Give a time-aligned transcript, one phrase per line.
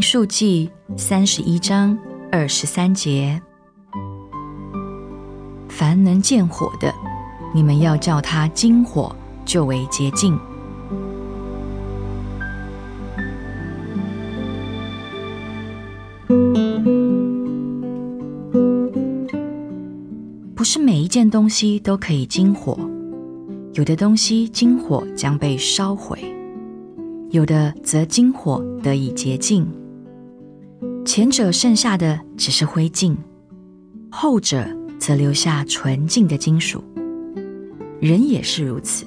[0.00, 1.98] 数记三十一章
[2.32, 3.38] 二十三节：
[5.68, 6.90] 凡能见火的，
[7.54, 9.14] 你们要叫它金火，
[9.44, 10.38] 就为洁净。
[20.54, 22.78] 不是每一件东西都可以金火，
[23.74, 26.18] 有的东西金火将被烧毁，
[27.30, 29.66] 有的则金火得以洁净。
[31.04, 33.14] 前者剩下的只是灰烬，
[34.10, 34.66] 后者
[34.98, 36.82] 则留下纯净的金属。
[38.00, 39.04] 人也是如此，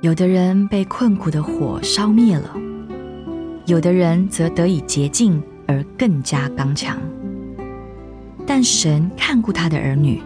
[0.00, 2.56] 有的人被困苦的火烧灭了，
[3.66, 6.96] 有的人则得以洁净而更加刚强。
[8.46, 10.22] 但神看顾他的儿女，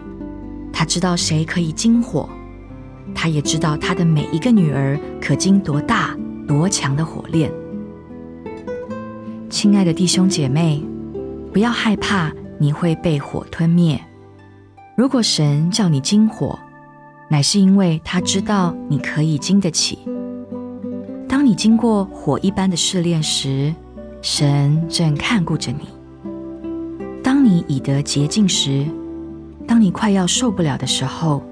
[0.71, 2.27] 他知道谁可以经火，
[3.13, 7.51] 他也知道他的每一个女儿可经多大多强的火炼。
[9.53, 10.83] 亲爱的弟兄姐妹，
[11.53, 14.03] 不要害怕你会被火吞灭。
[14.97, 16.57] 如果神叫你经火，
[17.29, 19.99] 乃是因为他知道你可以经得起。
[21.29, 23.71] 当你经过火一般的试炼时，
[24.23, 25.87] 神正看顾着你。
[27.23, 28.83] 当你已得洁净时，
[29.67, 31.43] 当你快要受不了的时候，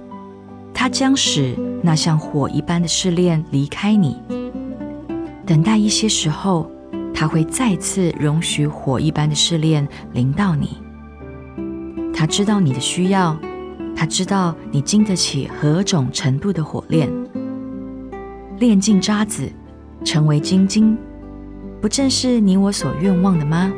[0.73, 4.17] 他将使那像火一般的试炼离开你。
[5.45, 6.65] 等待一些时候。
[7.21, 10.81] 他会再次容许火一般的试炼临到你。
[12.11, 13.37] 他知道你的需要，
[13.95, 17.07] 他知道你经得起何种程度的火炼。
[18.57, 19.51] 炼尽渣滓，
[20.03, 20.97] 成为金晶，
[21.79, 23.71] 不正是你我所愿望的吗？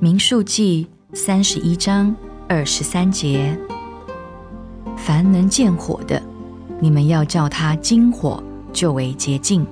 [0.00, 2.12] 民数记三十一章。
[2.54, 3.58] 二十三节，
[4.94, 6.22] 凡能见火的，
[6.80, 9.66] 你们要叫它金火，就为洁净。